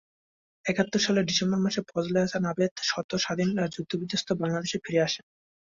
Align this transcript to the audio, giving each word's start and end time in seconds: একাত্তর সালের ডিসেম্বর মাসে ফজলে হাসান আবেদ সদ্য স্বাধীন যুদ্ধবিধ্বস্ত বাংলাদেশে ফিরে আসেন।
একাত্তর 0.65 0.99
সালের 0.99 1.27
ডিসেম্বর 1.29 1.59
মাসে 1.59 1.81
ফজলে 1.89 2.19
হাসান 2.23 2.43
আবেদ 2.51 2.71
সদ্য 2.89 3.11
স্বাধীন 3.17 3.49
যুদ্ধবিধ্বস্ত 3.75 4.29
বাংলাদেশে 4.41 4.77
ফিরে 4.83 5.01
আসেন। 5.07 5.25